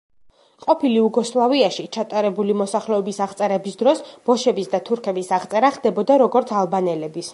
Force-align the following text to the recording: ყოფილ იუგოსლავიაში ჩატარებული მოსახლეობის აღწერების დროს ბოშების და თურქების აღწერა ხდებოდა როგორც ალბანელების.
ყოფილ 0.65 0.93
იუგოსლავიაში 0.99 1.85
ჩატარებული 1.97 2.55
მოსახლეობის 2.61 3.19
აღწერების 3.27 3.77
დროს 3.83 4.01
ბოშების 4.31 4.73
და 4.73 4.81
თურქების 4.89 5.31
აღწერა 5.39 5.71
ხდებოდა 5.77 6.19
როგორც 6.25 6.57
ალბანელების. 6.65 7.29